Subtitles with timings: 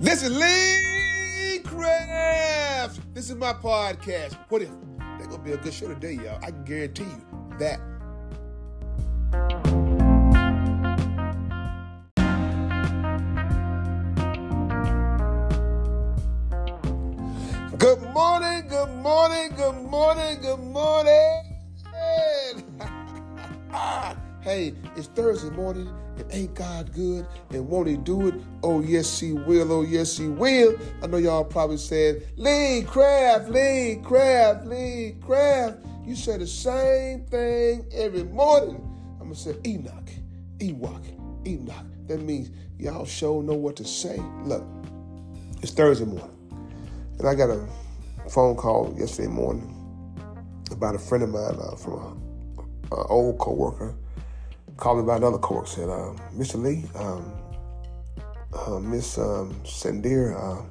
[0.00, 3.00] This is Lee Craft.
[3.14, 4.38] This is my podcast.
[4.48, 4.68] What if?
[5.18, 6.38] They're gonna be a good show today, y'all.
[6.40, 7.80] I can guarantee you that.
[17.76, 21.42] Good morning, good morning, good morning, good morning.
[24.40, 27.26] hey, it's Thursday morning, and ain't God good?
[27.50, 28.34] And won't He do it?
[28.62, 29.72] Oh, yes, He will.
[29.72, 30.78] Oh, yes, He will.
[31.02, 35.78] I know y'all probably said, Lee Craft, Lee Craft, Lee Craft.
[36.04, 38.82] You say the same thing every morning.
[39.20, 40.10] I'm going to say Enoch,
[40.58, 41.86] Ewok, Enoch.
[42.06, 44.18] That means y'all sure know what to say.
[44.44, 44.64] Look,
[45.60, 46.34] it's Thursday morning.
[47.18, 47.68] And I got a
[48.30, 49.74] phone call yesterday morning
[50.70, 52.22] about a friend of mine uh, from
[52.92, 53.94] an old coworker
[54.78, 56.62] called me about another court, Said, uh, "Mr.
[56.62, 57.32] Lee, um,
[58.54, 60.62] uh, Miss um, Sandir, uh,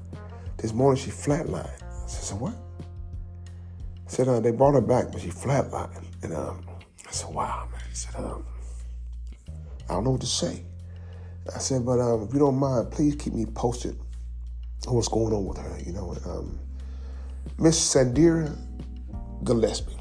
[0.57, 5.21] this morning she flatlined." I said, "What?" I said, uh, "They brought her back, but
[5.21, 6.65] she flatlined." And um,
[7.05, 8.45] I said, "Wow, man." I said, um,
[9.89, 10.63] "I don't know what to say."
[11.53, 13.99] I said, "But um, if you don't mind, please keep me posted
[14.87, 16.57] on what's going on with her." You know, um,
[17.59, 18.57] Miss Shandera
[19.43, 19.97] Gillespie.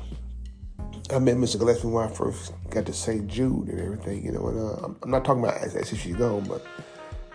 [1.13, 1.59] I met Mr.
[1.59, 3.29] Gillespie when I first got to St.
[3.29, 4.49] Jude and everything, you know.
[4.49, 6.65] And uh, I'm not talking about as, as if she's gone, but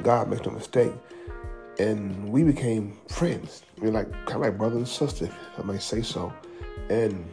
[0.03, 0.91] God makes no mistake.
[1.79, 3.63] And we became friends.
[3.77, 6.33] We are like kind of like brother and sister, if I might say so.
[6.89, 7.25] And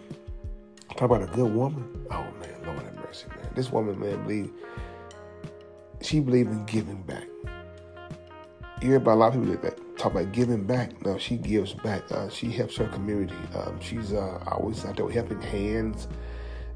[0.91, 2.07] talk about a good woman.
[2.11, 3.51] Oh man, Lord have mercy, man.
[3.57, 4.53] This woman, man, believe
[6.01, 7.27] she believed in giving back.
[8.81, 11.05] You hear about a lot of people that talk about giving back.
[11.05, 12.11] No, she gives back.
[12.13, 13.35] Uh, she helps her community.
[13.57, 16.07] Um, she's uh, always out there helping hands.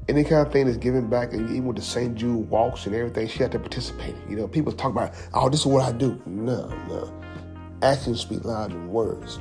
[0.09, 2.13] Any kind of thing that's giving back, and even with the St.
[2.15, 4.15] Jude walks and everything, she had to participate.
[4.29, 6.21] You know, people talk about, oh, this is what I do.
[6.25, 7.13] No, no.
[7.81, 9.39] Actions speak louder than words.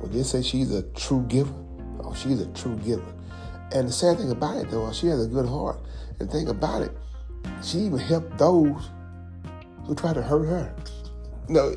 [0.00, 1.54] When they say she's a true giver,
[2.04, 3.14] oh, she's a true giver.
[3.72, 5.80] And the sad thing about it, though, she has a good heart.
[6.20, 6.90] And the thing about it,
[7.62, 8.90] she even helped those
[9.84, 10.74] who tried to hurt her.
[11.48, 11.74] No,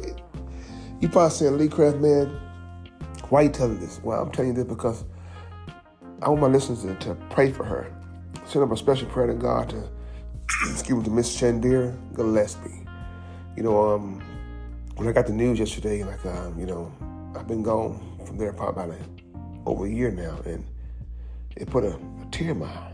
[1.00, 2.28] you probably saying, Lee Craft, man,
[3.29, 4.01] why you telling this?
[4.03, 5.06] Well, I'm telling you this because
[6.22, 7.91] I want my listeners to, to pray for her.
[8.45, 9.89] Send up a special prayer to God to,
[10.72, 12.85] excuse me, to Miss Shandera Gillespie.
[13.57, 14.22] You know, um,
[14.95, 16.91] when I got the news yesterday, like, um, you know,
[17.35, 20.66] I've been gone from there probably about a, over a year now, and
[21.56, 22.94] it put a, a tear in my eye.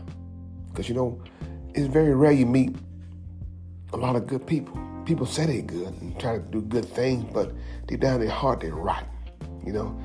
[0.70, 1.22] Because, you know,
[1.74, 2.74] it's very rare you meet
[3.92, 7.24] a lot of good people people say they're good and try to do good things,
[7.32, 7.52] but
[7.86, 9.08] deep down in their heart they're rotten,
[9.64, 9.98] you know.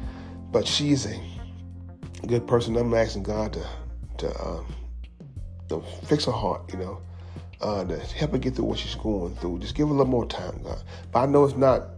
[0.52, 1.20] But she's a
[2.26, 2.76] good person.
[2.78, 3.68] I'm asking God to
[4.18, 4.66] to, um,
[5.70, 7.02] to fix her heart, you know,
[7.62, 9.60] uh, to help her get through what she's going through.
[9.60, 10.82] Just give her a little more time, God.
[11.12, 11.90] But I know it's not.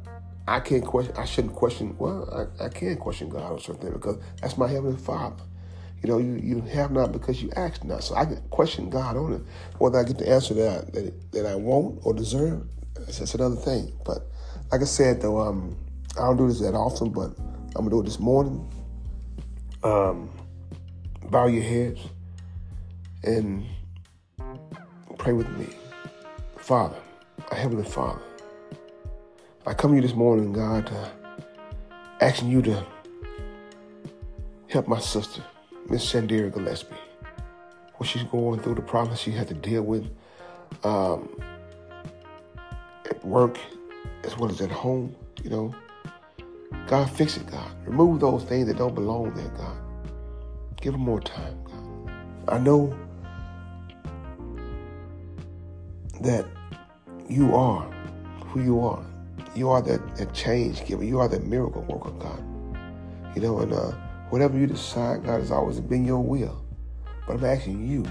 [0.47, 1.15] I can't question.
[1.15, 1.95] I shouldn't question.
[1.97, 5.43] Well, I, I can't question God or something because that's my heavenly Father.
[6.01, 8.03] You know, you, you have not because you ask not.
[8.03, 9.41] So I can question God on it.
[9.77, 12.63] Whether I get the answer that I, that, that I want or deserve,
[12.95, 13.91] that's another thing.
[14.05, 14.25] But
[14.71, 15.77] like I said, though, um,
[16.17, 17.31] I don't do this that often, but
[17.75, 18.67] I'm gonna do it this morning.
[19.83, 20.29] Um,
[21.29, 21.99] bow your heads
[23.23, 23.65] and
[25.17, 25.67] pray with me.
[26.57, 26.97] Father,
[27.51, 28.21] our Heavenly Father,
[29.65, 31.09] I come to you this morning, God, uh,
[32.21, 32.85] asking you to
[34.67, 35.43] help my sister,
[35.89, 36.95] Miss Shandera Gillespie,
[37.95, 40.09] what she's going through, the problems she had to deal with.
[40.83, 41.29] Um,
[43.09, 43.57] at work
[44.23, 45.73] as well as at home, you know.
[46.87, 47.71] God, fix it, God.
[47.85, 49.77] Remove those things that don't belong there, God.
[50.81, 52.55] Give them more time, God.
[52.55, 52.97] I know
[56.21, 56.45] that
[57.27, 57.83] you are
[58.47, 59.03] who you are.
[59.55, 61.03] You are that, that change giver.
[61.03, 62.43] You are that miracle worker, God.
[63.35, 63.91] You know, and uh,
[64.29, 66.63] whatever you decide, God, has always been your will.
[67.27, 68.05] But I'm asking you,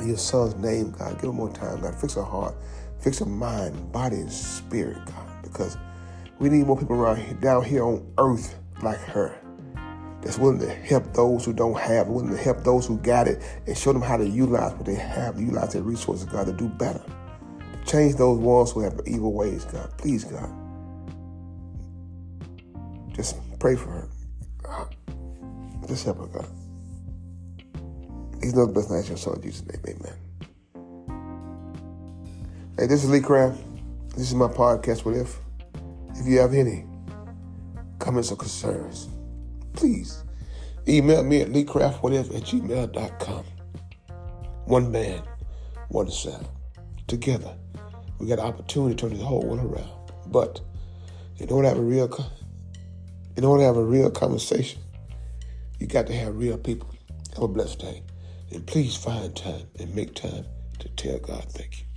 [0.00, 1.94] in your son's name, God, give him more time, God.
[1.94, 2.54] Fix her heart.
[3.00, 5.76] Fix her mind, body, and spirit, God, because
[6.38, 9.41] we need more people around here, down here on earth like her
[10.22, 13.42] that's willing to help those who don't have, willing to help those who got it,
[13.66, 16.68] and show them how to utilize what they have, utilize their resources, God, to do
[16.68, 17.02] better.
[17.84, 19.92] Change those ones who have evil ways, God.
[19.98, 20.48] Please, God.
[23.12, 24.08] Just pray for her.
[25.88, 26.48] Just help her, God.
[28.40, 29.96] These are the best nights your son, Jesus' name.
[29.96, 30.14] Amen.
[32.78, 33.60] Hey, this is Lee Craft.
[34.10, 35.38] This is my podcast, What If?
[36.14, 36.84] If you have any
[37.98, 39.08] comments or concerns,
[39.74, 40.24] please
[40.88, 43.44] email me at leecraftwhatif at gmail.com.
[44.66, 45.22] One man,
[45.88, 46.46] one sound.
[47.06, 47.54] Together,
[48.18, 49.90] we got an opportunity to turn this whole world around.
[50.26, 50.60] But
[51.38, 52.30] In order to have a real,
[53.36, 54.80] in order to have a real conversation,
[55.80, 56.94] you got to have real people.
[57.34, 58.02] Have a blessed day.
[58.52, 60.44] And please find time and make time
[60.78, 61.91] to tell God thank you.